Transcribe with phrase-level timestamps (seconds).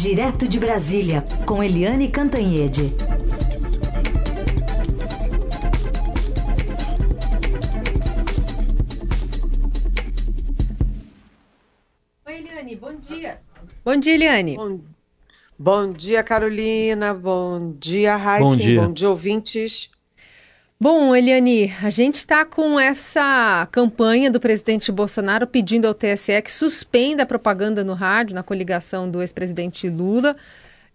[0.00, 2.94] Direto de Brasília, com Eliane Cantanhede.
[12.24, 13.40] Oi, Eliane, bom dia.
[13.84, 14.54] Bom dia, Eliane.
[14.56, 14.80] Bom,
[15.58, 17.12] bom dia, Carolina.
[17.12, 18.44] Bom dia, Raíssa.
[18.44, 18.80] Bom dia.
[18.80, 19.90] Bom dia, ouvintes.
[20.80, 26.52] Bom, Eliane, a gente está com essa campanha do presidente Bolsonaro pedindo ao TSE que
[26.52, 30.36] suspenda a propaganda no rádio na coligação do ex-presidente Lula.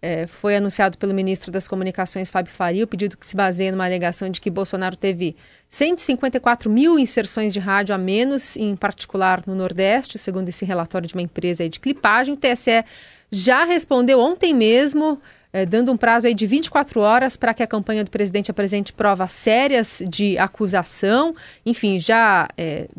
[0.02, 3.84] É, foi anunciado pelo ministro das Comunicações, Fábio Faria, o pedido que se baseia numa
[3.84, 5.36] alegação de que Bolsonaro teve
[5.70, 11.14] 154 mil inserções de rádio a menos, em particular no Nordeste, segundo esse relatório de
[11.14, 12.36] uma empresa de clipagem.
[12.36, 12.86] O TSE
[13.30, 15.22] já respondeu ontem mesmo
[15.54, 18.92] é, dando um prazo aí de 24 horas para que a campanha do presidente apresente
[18.92, 22.90] provas sérias de acusação, enfim, já é,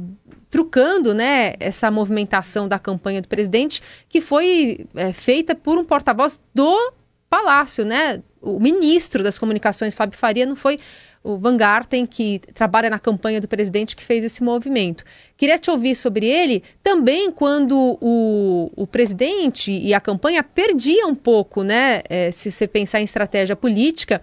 [0.48, 6.38] trucando né, essa movimentação da campanha do presidente, que foi é, feita por um porta-voz
[6.54, 6.92] do
[7.34, 8.22] Palácio, né?
[8.40, 10.78] O ministro das Comunicações, Fábio Faria, não foi
[11.20, 15.02] o Van Garten, que trabalha na campanha do presidente, que fez esse movimento.
[15.36, 21.14] Queria te ouvir sobre ele também quando o, o presidente e a campanha perdiam um
[21.14, 22.02] pouco, né?
[22.08, 24.22] É, se você pensar em estratégia política,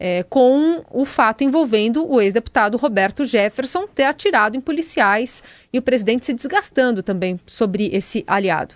[0.00, 5.82] é, com o fato envolvendo o ex-deputado Roberto Jefferson ter atirado em policiais e o
[5.82, 8.74] presidente se desgastando também sobre esse aliado.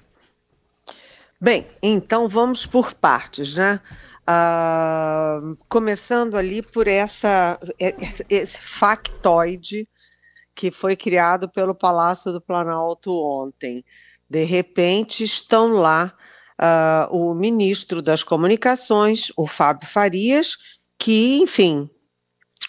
[1.43, 3.81] Bem, então vamos por partes, né?
[4.23, 7.59] Uh, começando ali por essa,
[8.31, 9.89] esse factoide
[10.55, 13.85] que foi criado pelo Palácio do Planalto ontem.
[14.31, 16.17] De repente estão lá
[16.61, 20.57] uh, o ministro das Comunicações, o Fábio Farias,
[20.97, 21.91] que, enfim,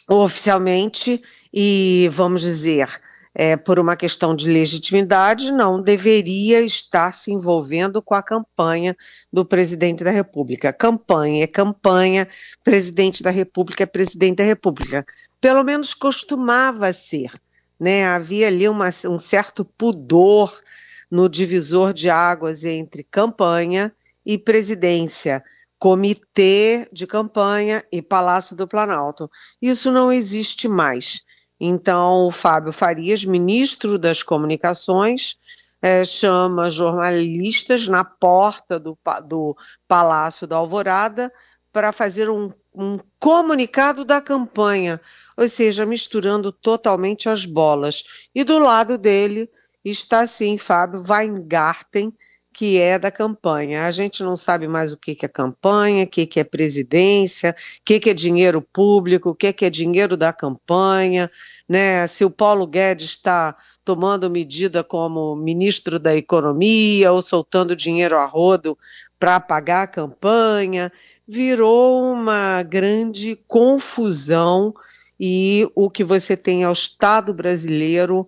[0.10, 1.22] oficialmente
[1.54, 2.90] e vamos dizer
[3.36, 8.96] é, por uma questão de legitimidade, não deveria estar se envolvendo com a campanha
[9.32, 10.72] do presidente da República.
[10.72, 12.28] Campanha é campanha,
[12.64, 15.06] presidente da República é presidente da República.
[15.42, 17.32] Pelo menos costumava ser.
[17.80, 18.06] Né?
[18.06, 20.62] Havia ali uma, um certo pudor
[21.10, 23.92] no divisor de águas entre campanha
[24.26, 25.44] e presidência.
[25.80, 29.30] Comitê de campanha e Palácio do Planalto.
[29.62, 31.26] Isso não existe mais.
[31.66, 35.38] Então, o Fábio Farias, ministro das Comunicações,
[35.82, 39.56] é, chama jornalistas na porta do, do
[39.88, 41.32] Palácio da Alvorada
[41.72, 45.00] para fazer um, um comunicado da campanha,
[45.38, 48.04] ou seja, misturando totalmente as bolas.
[48.36, 49.50] E do lado dele
[49.86, 52.14] está, sim, Fábio Weingarten,
[52.54, 53.86] que é da campanha.
[53.86, 57.56] A gente não sabe mais o que, que é campanha, o que, que é presidência,
[57.80, 61.30] o que, que é dinheiro público, o que, que é dinheiro da campanha
[61.68, 62.06] né?
[62.08, 68.26] Se o Paulo Guedes está tomando medida como ministro da Economia ou soltando dinheiro a
[68.26, 68.78] rodo
[69.20, 70.92] para pagar a campanha,
[71.28, 74.74] virou uma grande confusão
[75.20, 78.28] e o que você tem é o Estado brasileiro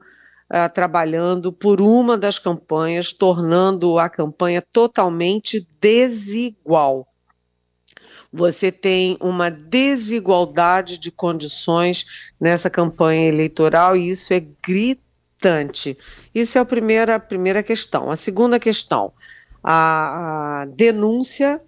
[0.52, 7.08] uh, trabalhando por uma das campanhas, tornando a campanha totalmente desigual
[8.36, 15.98] você tem uma desigualdade de condições nessa campanha eleitoral e isso é gritante.
[16.34, 18.12] Isso é a primeira, a primeira questão.
[18.12, 19.14] A segunda questão,
[19.64, 21.62] a, a denúncia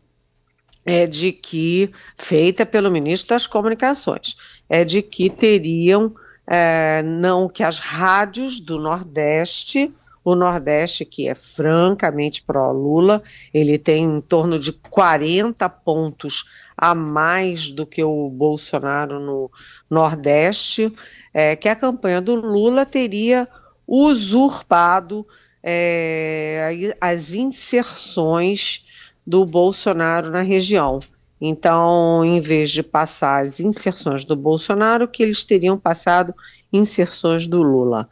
[0.85, 4.35] é de que, feita pelo ministro das Comunicações,
[4.69, 6.13] é de que teriam,
[6.49, 9.93] é, não, que as rádios do Nordeste
[10.27, 16.43] o Nordeste, que é francamente pró-Lula, ele tem em torno de 40 pontos
[16.75, 19.49] a mais do que o Bolsonaro no
[19.89, 20.93] Nordeste,
[21.33, 23.47] é, que a campanha do Lula teria
[23.87, 25.25] usurpado
[25.63, 28.85] é, as inserções
[29.25, 30.99] do Bolsonaro na região.
[31.39, 36.33] Então, em vez de passar as inserções do Bolsonaro, que eles teriam passado
[36.73, 38.09] inserções do Lula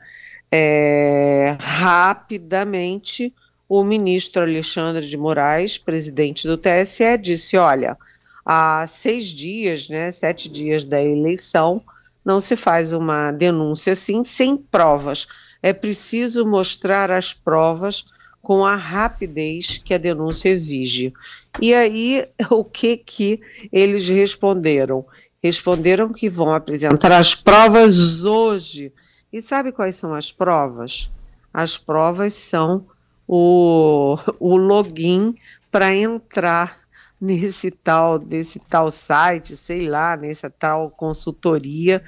[0.58, 3.34] é, rapidamente
[3.68, 7.98] o ministro Alexandre de Moraes, presidente do TSE, disse: olha,
[8.46, 11.82] há seis dias, né, sete dias da eleição,
[12.24, 15.28] não se faz uma denúncia assim sem provas.
[15.62, 18.06] É preciso mostrar as provas
[18.46, 21.12] com a rapidez que a denúncia exige.
[21.60, 23.42] E aí, o que que
[23.74, 25.04] eles responderam?
[25.42, 28.94] Responderam que vão apresentar as provas hoje
[29.34, 31.10] e sabe quais são as provas?
[31.52, 32.86] As provas são
[33.28, 35.34] o, o login
[35.72, 36.78] para entrar
[37.20, 42.04] nesse tal, desse tal site, sei lá, nessa tal consultoria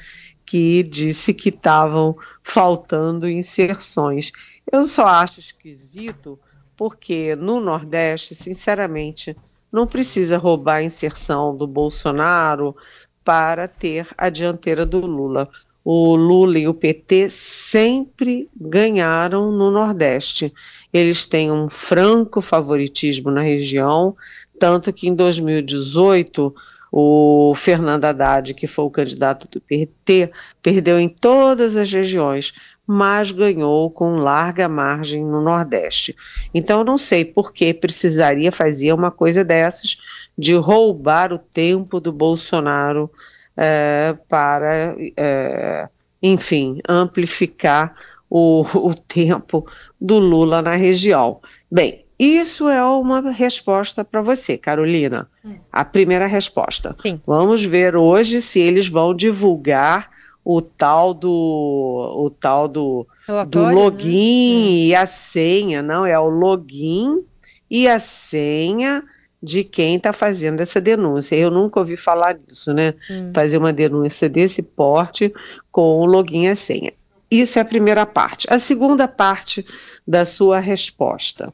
[0.45, 4.31] que disse que estavam faltando inserções.
[4.71, 6.39] Eu só acho esquisito
[6.75, 9.35] porque no Nordeste, sinceramente,
[9.71, 12.75] não precisa roubar a inserção do Bolsonaro
[13.23, 15.49] para ter a dianteira do Lula.
[15.83, 20.53] O Lula e o PT sempre ganharam no Nordeste.
[20.93, 24.15] Eles têm um franco favoritismo na região,
[24.59, 26.53] tanto que em 2018
[26.91, 30.31] o Fernando Haddad, que foi o candidato do PT,
[30.61, 32.53] perdeu em todas as regiões,
[32.87, 36.15] mas ganhou com larga margem no Nordeste.
[36.53, 39.97] Então, não sei por que precisaria fazer uma coisa dessas,
[40.37, 43.11] de roubar o tempo do Bolsonaro
[43.57, 45.89] é, para, é,
[46.23, 47.93] enfim, amplificar
[48.29, 49.67] o, o tempo
[49.99, 51.41] do Lula na região.
[51.69, 55.29] Bem, isso é uma resposta para você, Carolina.
[55.71, 56.95] A primeira resposta.
[57.01, 57.19] Sim.
[57.27, 60.09] Vamos ver hoje se eles vão divulgar
[60.49, 63.05] o tal do o tal do,
[63.49, 64.69] do login né?
[64.85, 67.21] e a senha, não é o login
[67.69, 69.03] e a senha
[69.43, 71.35] de quem está fazendo essa denúncia.
[71.35, 72.93] Eu nunca ouvi falar disso, né?
[73.11, 73.33] Hum.
[73.35, 75.33] Fazer uma denúncia desse porte
[75.69, 76.93] com o login e a senha.
[77.29, 78.47] Isso é a primeira parte.
[78.49, 79.65] A segunda parte
[80.07, 81.53] da sua resposta.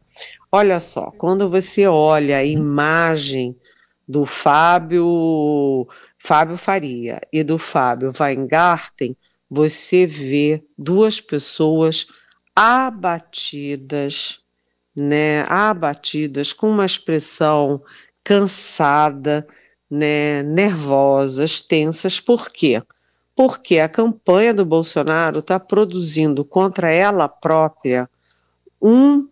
[0.52, 3.56] Olha só, quando você olha a imagem
[4.08, 5.88] do Fábio,
[6.26, 9.14] Fábio Faria e do Fábio Weingarten,
[9.52, 12.08] você vê duas pessoas
[12.56, 14.40] abatidas,
[14.96, 17.84] né, abatidas com uma expressão
[18.24, 19.46] cansada,
[19.92, 22.22] né, nervosas, tensas.
[22.22, 22.82] Por quê?
[23.36, 28.10] Porque a campanha do Bolsonaro está produzindo contra ela própria
[28.82, 29.28] um uh,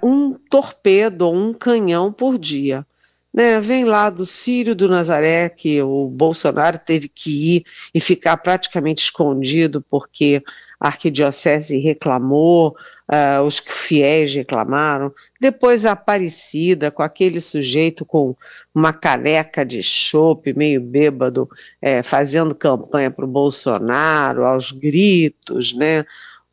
[0.00, 2.86] um torpedo um canhão por dia.
[3.34, 8.36] Né, vem lá do Sírio do Nazaré, que o Bolsonaro teve que ir e ficar
[8.36, 10.40] praticamente escondido porque
[10.78, 12.76] a arquidiocese reclamou,
[13.08, 15.12] uh, os fiéis reclamaram.
[15.40, 18.36] Depois a Aparecida, com aquele sujeito com
[18.72, 21.48] uma caneca de chope, meio bêbado,
[21.82, 26.04] é, fazendo campanha para o Bolsonaro, aos gritos, né?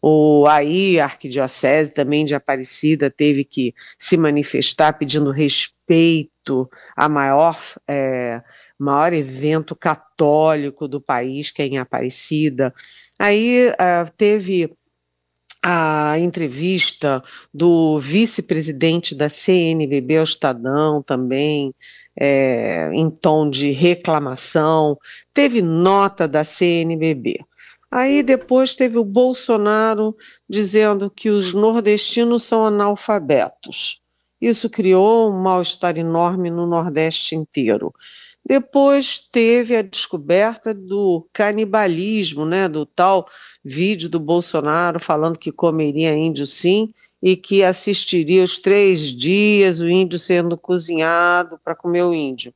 [0.02, 5.81] ou aí a arquidiocese também de Aparecida teve que se manifestar pedindo respeito
[6.96, 8.42] a maior, é,
[8.78, 12.74] maior evento católico do país, que é em Aparecida.
[13.20, 14.76] Aí uh, teve
[15.64, 17.24] a entrevista
[17.54, 21.74] do vice-presidente da CNBB ao Estadão também,
[22.20, 24.98] é, em tom de reclamação,
[25.34, 27.40] teve nota da CNBB.
[27.92, 30.16] Aí depois teve o Bolsonaro
[30.50, 34.01] dizendo que os nordestinos são analfabetos.
[34.42, 37.94] Isso criou um mal-estar enorme no Nordeste inteiro.
[38.44, 43.28] Depois teve a descoberta do canibalismo, né, do tal
[43.64, 46.92] vídeo do Bolsonaro falando que comeria índio sim
[47.22, 52.52] e que assistiria os três dias o índio sendo cozinhado para comer o índio.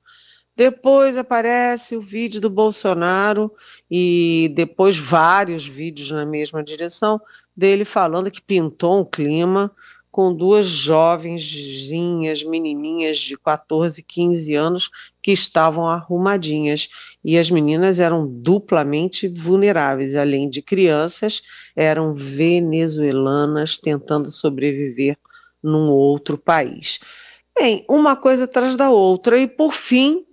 [0.58, 3.52] Depois aparece o vídeo do Bolsonaro
[3.92, 7.22] e depois vários vídeos na mesma direção
[7.56, 9.70] dele falando que pintou um clima
[10.16, 14.90] com duas jovenzinhas, menininhas de 14, 15 anos
[15.22, 16.88] que estavam arrumadinhas.
[17.22, 21.42] E as meninas eram duplamente vulneráveis, além de crianças,
[21.76, 25.18] eram venezuelanas tentando sobreviver
[25.62, 27.02] num outro país.
[27.54, 29.38] Bem, uma coisa atrás da outra.
[29.38, 30.26] E por fim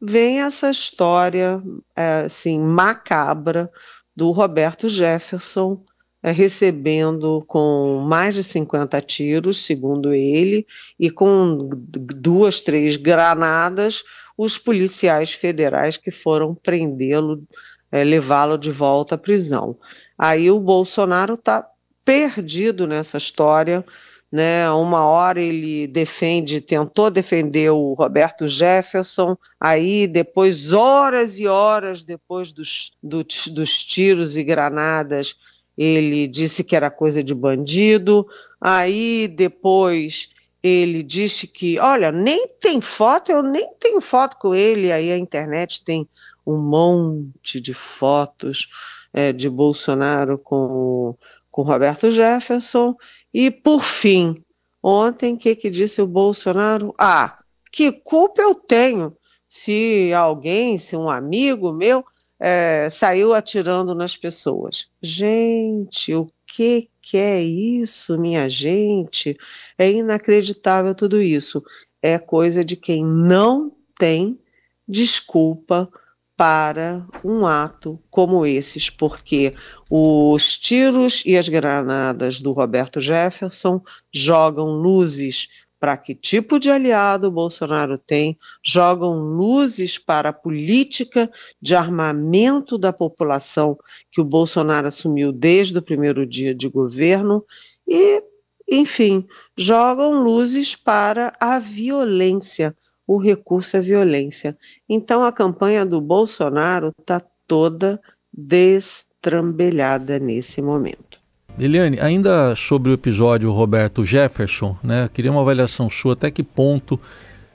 [0.00, 1.62] vem essa história
[1.94, 3.70] é, assim macabra
[4.16, 5.84] do Roberto Jefferson
[6.26, 10.66] é, recebendo com mais de 50 tiros, segundo ele,
[10.98, 11.68] e com
[12.16, 14.02] duas, três granadas,
[14.36, 17.44] os policiais federais que foram prendê-lo,
[17.92, 19.78] é, levá-lo de volta à prisão.
[20.18, 21.64] Aí o Bolsonaro está
[22.04, 23.84] perdido nessa história
[24.30, 24.68] né?
[24.70, 32.52] Uma hora ele defende, tentou defender o Roberto Jefferson, aí depois, horas e horas depois
[32.52, 35.36] dos, do, dos tiros e granadas,
[35.76, 38.26] ele disse que era coisa de bandido,
[38.60, 40.30] aí depois
[40.62, 45.18] ele disse que, olha, nem tem foto, eu nem tenho foto com ele, aí a
[45.18, 46.08] internet tem
[46.46, 48.68] um monte de fotos
[49.12, 51.16] é, de Bolsonaro com,
[51.50, 52.96] com Roberto Jefferson,
[53.32, 54.42] e, por fim,
[54.82, 56.94] ontem, o que, que disse o Bolsonaro?
[56.98, 57.38] Ah,
[57.70, 59.14] que culpa eu tenho
[59.48, 62.04] se alguém, se um amigo meu,
[62.38, 64.90] é, saiu atirando nas pessoas.
[65.02, 69.36] Gente, o que, que é isso, minha gente?
[69.78, 71.62] É inacreditável tudo isso.
[72.02, 74.38] É coisa de quem não tem
[74.86, 75.90] desculpa
[76.36, 79.54] para um ato como esses, porque
[79.88, 83.80] os tiros e as granadas do Roberto Jefferson
[84.12, 85.48] jogam luzes
[85.86, 91.30] para que tipo de aliado o Bolsonaro tem, jogam luzes para a política
[91.62, 93.78] de armamento da população
[94.10, 97.44] que o Bolsonaro assumiu desde o primeiro dia de governo
[97.86, 98.20] e,
[98.68, 102.76] enfim, jogam luzes para a violência,
[103.06, 104.58] o recurso à violência.
[104.88, 108.00] Então a campanha do Bolsonaro está toda
[108.32, 111.25] destrambelhada nesse momento.
[111.58, 117.00] Eliane, ainda sobre o episódio Roberto Jefferson, né, queria uma avaliação sua até que ponto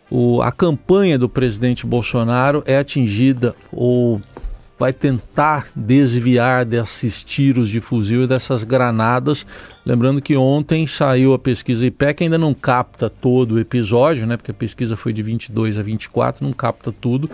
[0.10, 4.20] o, a campanha do presidente Bolsonaro é atingida ou
[4.78, 9.46] vai tentar desviar desses tiros de fuzil e dessas granadas.
[9.86, 14.50] Lembrando que ontem saiu a pesquisa IPEC, ainda não capta todo o episódio, né, porque
[14.50, 17.30] a pesquisa foi de 22 a 24, não capta tudo,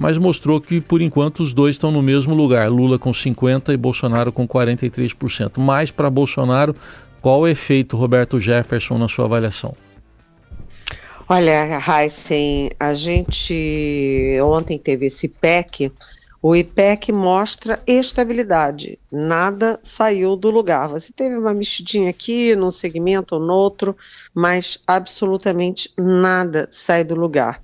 [0.00, 3.76] mas mostrou que por enquanto os dois estão no mesmo lugar, Lula com 50 e
[3.76, 5.58] Bolsonaro com 43%.
[5.58, 6.74] Mais para Bolsonaro,
[7.20, 9.76] qual o efeito Roberto Jefferson na sua avaliação?
[11.28, 15.92] Olha, Heisen, a gente ontem teve esse IPEC,
[16.42, 20.88] o IPEC mostra estabilidade, nada saiu do lugar.
[20.88, 23.94] Você teve uma mexidinha aqui, num segmento ou no outro,
[24.34, 27.60] mas absolutamente nada sai do lugar.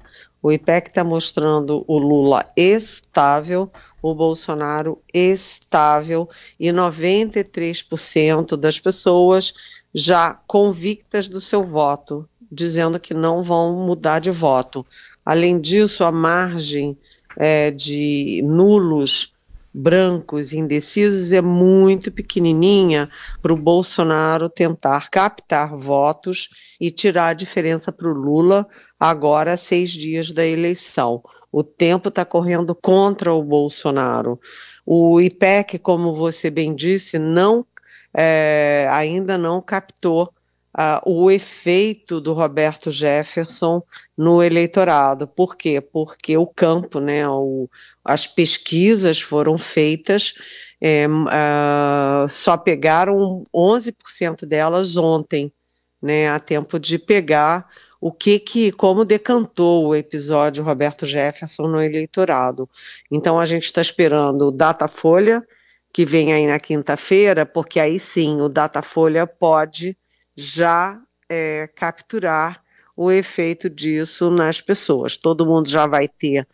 [0.47, 3.69] O IPEC está mostrando o Lula estável,
[4.01, 9.53] o Bolsonaro estável e 93% das pessoas
[9.93, 14.87] já convictas do seu voto, dizendo que não vão mudar de voto.
[15.25, 16.97] Além disso, a margem
[17.37, 19.35] é, de nulos
[19.79, 23.11] brancos indecisos é muito pequenininha
[23.43, 26.49] para o Bolsonaro tentar captar votos
[26.81, 28.67] e tirar a diferença para o Lula
[28.99, 31.23] agora seis dias da eleição.
[31.53, 34.41] O tempo está correndo contra o Bolsonaro.
[34.87, 37.67] O IPEC, como você bem disse, não
[38.15, 40.33] é, ainda não captou
[40.77, 43.83] uh, o efeito do Roberto Jefferson
[44.17, 45.27] no eleitorado.
[45.27, 45.81] Por quê?
[45.81, 47.69] Porque o campo, né, o,
[48.05, 50.35] as pesquisas foram feitas,
[50.81, 55.51] é, uh, só pegaram 11% delas ontem,
[56.01, 57.67] né, a tempo de pegar
[57.99, 62.69] o que que, como decantou o episódio Roberto Jefferson no eleitorado.
[63.11, 65.43] Então a gente está esperando o Datafolha,
[65.93, 69.97] que vem aí na quinta-feira, porque aí sim o Datafolha pode
[70.37, 72.63] já é, capturar
[72.97, 75.17] o efeito disso nas pessoas.
[75.17, 76.47] Todo mundo já vai ter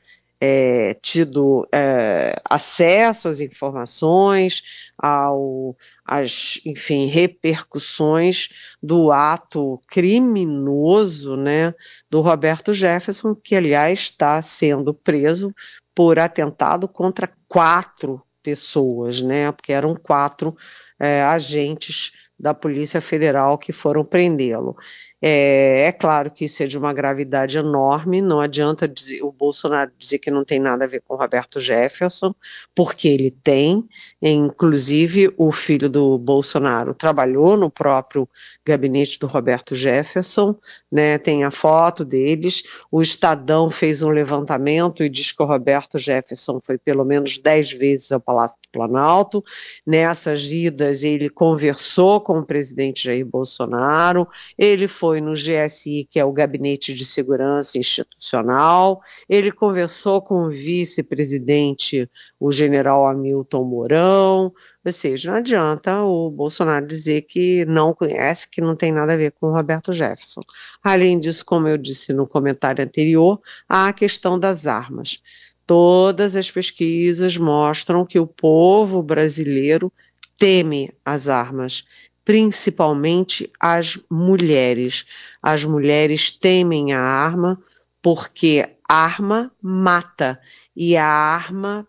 [0.44, 8.48] é, tido é, acesso às informações, ao, às, enfim, repercussões
[8.82, 11.72] do ato criminoso, né,
[12.10, 15.54] do Roberto Jefferson, que aliás está sendo preso
[15.94, 20.56] por atentado contra quatro pessoas, né, porque eram quatro
[20.98, 24.76] é, agentes da Polícia Federal que foram prendê-lo.
[25.24, 29.92] É, é, claro que isso é de uma gravidade enorme, não adianta dizer, o Bolsonaro
[29.96, 32.34] dizer que não tem nada a ver com Roberto Jefferson,
[32.74, 33.88] porque ele tem,
[34.20, 38.28] inclusive o filho do Bolsonaro trabalhou no próprio
[38.66, 40.56] gabinete do Roberto Jefferson,
[40.90, 46.00] né, tem a foto deles, o Estadão fez um levantamento e diz que o Roberto
[46.00, 49.44] Jefferson foi pelo menos dez vezes ao Palácio do Planalto,
[49.86, 56.24] nessas idas ele conversou com o presidente Jair Bolsonaro, ele foi no GSI, que é
[56.24, 59.00] o Gabinete de Segurança Institucional.
[59.28, 62.08] Ele conversou com o vice-presidente,
[62.38, 64.52] o general Hamilton Mourão.
[64.84, 69.16] Ou seja, não adianta o Bolsonaro dizer que não conhece, que não tem nada a
[69.16, 70.42] ver com o Roberto Jefferson.
[70.82, 75.20] Além disso, como eu disse no comentário anterior, há a questão das armas.
[75.66, 79.92] Todas as pesquisas mostram que o povo brasileiro
[80.36, 81.84] teme as armas
[82.24, 85.04] principalmente as mulheres.
[85.42, 87.60] As mulheres temem a arma
[88.00, 90.40] porque arma mata
[90.74, 91.86] e a arma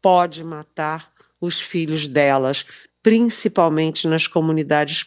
[0.00, 2.64] pode matar os filhos delas,
[3.02, 5.04] principalmente nas comunidades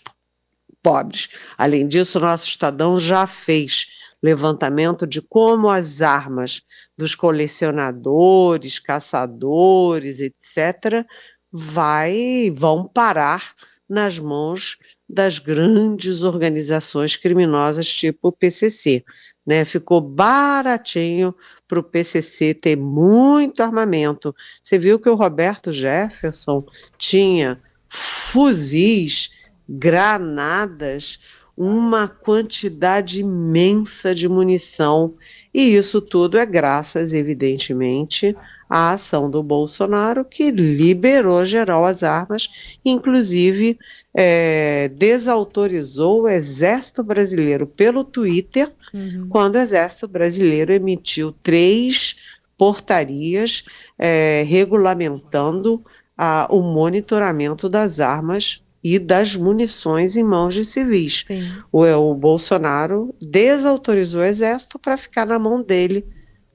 [0.84, 1.30] pobres.
[1.58, 3.88] Além disso, nosso Estadão já fez
[4.22, 6.62] levantamento de como as armas
[6.98, 11.06] dos colecionadores, caçadores, etc.,
[11.52, 13.54] vai, vão parar
[13.88, 14.78] nas mãos
[15.08, 19.04] das grandes organizações criminosas tipo o PCC.
[19.46, 19.64] Né?
[19.64, 21.36] Ficou baratinho
[21.68, 24.36] para o PCC ter muito armamento.
[24.62, 26.66] Você viu que o Roberto Jefferson
[26.98, 29.30] tinha fuzis,
[29.68, 31.20] granadas.
[31.58, 35.14] uma quantidade imensa de munição.
[35.54, 38.36] E isso tudo é graças, evidentemente,
[38.70, 43.78] à ação do Bolsonaro, que liberou geral as armas, inclusive
[44.14, 49.28] é, desautorizou o Exército Brasileiro pelo Twitter, uhum.
[49.30, 52.16] quando o Exército Brasileiro emitiu três
[52.58, 53.66] portarias
[54.00, 55.84] é, regulamentando
[56.18, 61.26] a, o monitoramento das armas e das munições em mãos de civis.
[61.72, 66.06] O, o, Bolsonaro desautorizou o exército para ficar na mão dele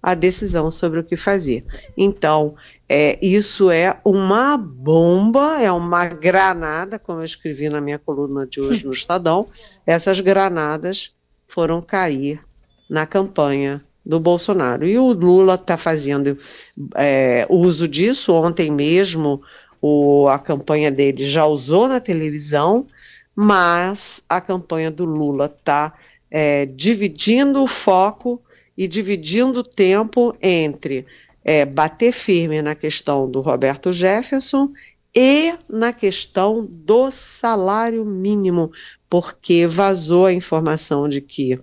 [0.02, 1.64] a decisão sobre o que fazer.
[1.96, 2.54] Então,
[2.88, 8.60] é, isso é uma bomba, é uma granada, como eu escrevi na minha coluna de
[8.60, 9.46] hoje no Estadão.
[9.86, 11.14] Essas granadas
[11.46, 12.40] foram cair
[12.88, 14.86] na campanha do Bolsonaro.
[14.86, 16.38] E o Lula está fazendo
[16.96, 18.32] é, uso disso.
[18.32, 19.42] Ontem mesmo,
[19.80, 22.86] o, a campanha dele já usou na televisão,
[23.34, 25.92] mas a campanha do Lula está
[26.30, 28.42] é, dividindo o foco
[28.80, 31.04] e dividindo tempo entre
[31.44, 34.72] é, bater firme na questão do Roberto Jefferson
[35.14, 38.72] e na questão do salário mínimo,
[39.06, 41.60] porque vazou a informação de que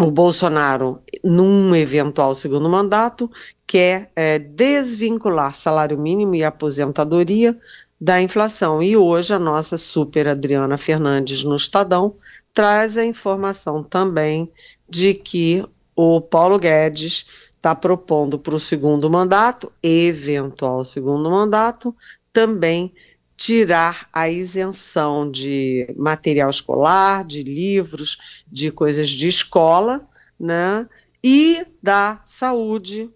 [0.00, 3.30] o Bolsonaro, num eventual segundo mandato,
[3.64, 7.56] quer é, desvincular salário mínimo e aposentadoria
[8.00, 8.82] da inflação.
[8.82, 12.16] E hoje a nossa super Adriana Fernandes no Estadão
[12.52, 14.50] traz a informação também
[14.88, 15.64] de que
[16.00, 17.26] o Paulo Guedes
[17.56, 21.94] está propondo para o segundo mandato, eventual segundo mandato,
[22.32, 22.94] também
[23.36, 30.88] tirar a isenção de material escolar, de livros, de coisas de escola, né?
[31.22, 33.10] E da saúde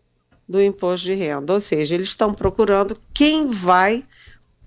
[0.46, 1.54] do imposto de renda.
[1.54, 4.04] Ou seja, eles estão procurando quem vai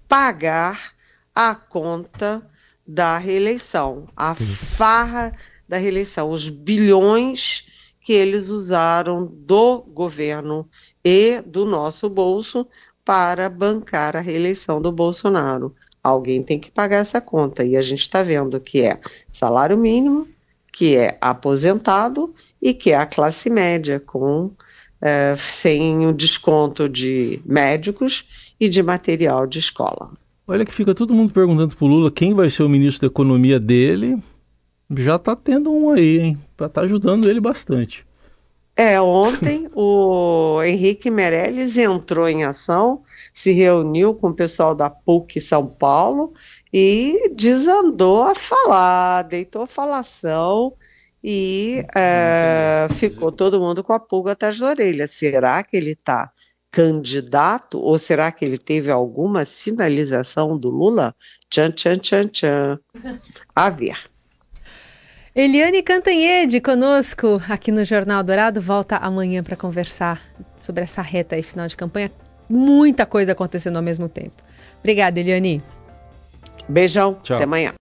[0.08, 0.92] pagar
[1.36, 2.42] a conta
[2.86, 5.36] da reeleição, a farra
[5.70, 7.77] da reeleição, os bilhões
[8.08, 10.66] que eles usaram do governo
[11.04, 12.66] e do nosso bolso
[13.04, 15.76] para bancar a reeleição do Bolsonaro.
[16.02, 18.98] Alguém tem que pagar essa conta e a gente está vendo que é
[19.30, 20.26] salário mínimo,
[20.72, 24.52] que é aposentado e que é a classe média com
[25.02, 30.14] é, sem o desconto de médicos e de material de escola.
[30.48, 33.12] Olha que fica todo mundo perguntando para o Lula quem vai ser o ministro da
[33.12, 34.18] economia dele.
[34.96, 36.38] Já está tendo um aí, hein?
[36.54, 38.07] Está tá ajudando ele bastante.
[38.80, 43.02] É, ontem o Henrique Meirelles entrou em ação,
[43.34, 46.32] se reuniu com o pessoal da PUC São Paulo
[46.72, 50.76] e desandou a falar, deitou falação
[51.24, 55.08] e é, ficou todo mundo com a pulga atrás da orelha.
[55.08, 56.32] Será que ele está
[56.70, 61.16] candidato ou será que ele teve alguma sinalização do Lula?
[61.50, 62.80] Tchan, tchan, tchan, tchan.
[63.56, 63.98] A ver.
[65.38, 68.60] Eliane Cantanhede conosco aqui no Jornal Dourado.
[68.60, 70.20] Volta amanhã para conversar
[70.60, 72.12] sobre essa reta aí, final de campanha.
[72.50, 74.42] Muita coisa acontecendo ao mesmo tempo.
[74.80, 75.62] Obrigada, Eliane.
[76.68, 77.20] Beijão.
[77.22, 77.36] Tchau.
[77.36, 77.76] Até amanhã.